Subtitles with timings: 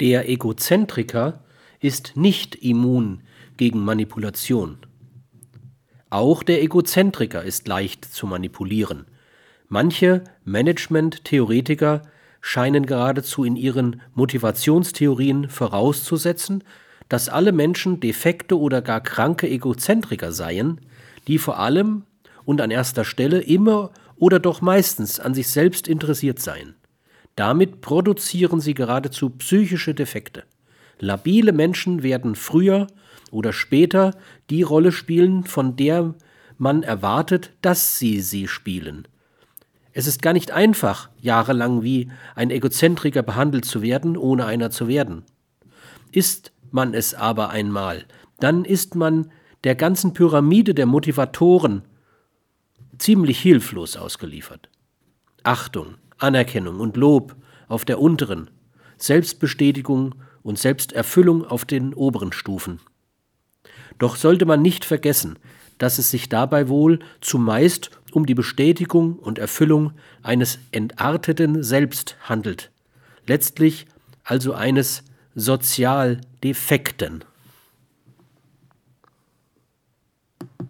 [0.00, 1.42] Der Egozentriker
[1.80, 3.22] ist nicht immun
[3.56, 4.78] gegen Manipulation.
[6.08, 9.06] Auch der Egozentriker ist leicht zu manipulieren.
[9.66, 12.02] Manche Management-Theoretiker
[12.40, 16.62] scheinen geradezu in ihren Motivationstheorien vorauszusetzen,
[17.08, 20.80] dass alle Menschen defekte oder gar kranke Egozentriker seien,
[21.26, 22.04] die vor allem
[22.44, 26.77] und an erster Stelle immer oder doch meistens an sich selbst interessiert seien.
[27.38, 30.42] Damit produzieren sie geradezu psychische Defekte.
[30.98, 32.88] Labile Menschen werden früher
[33.30, 34.16] oder später
[34.50, 36.16] die Rolle spielen, von der
[36.56, 39.06] man erwartet, dass sie sie spielen.
[39.92, 44.88] Es ist gar nicht einfach, jahrelang wie ein Egozentriker behandelt zu werden, ohne einer zu
[44.88, 45.22] werden.
[46.10, 48.04] Ist man es aber einmal,
[48.40, 49.30] dann ist man
[49.62, 51.82] der ganzen Pyramide der Motivatoren
[52.98, 54.68] ziemlich hilflos ausgeliefert.
[55.44, 57.36] Achtung, Anerkennung und Lob
[57.68, 58.50] auf der unteren,
[58.96, 62.80] Selbstbestätigung und Selbsterfüllung auf den oberen Stufen.
[63.98, 65.38] Doch sollte man nicht vergessen,
[65.78, 69.92] dass es sich dabei wohl zumeist um die Bestätigung und Erfüllung
[70.22, 72.70] eines entarteten Selbst handelt,
[73.26, 73.86] letztlich
[74.24, 75.04] also eines
[75.34, 77.24] sozial defekten.